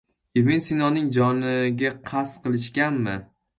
Ibn 0.39 0.61
Sinoning 0.67 1.11
joniga 1.17 1.93
qasd 2.09 2.43
qilishganmi? 2.49 3.17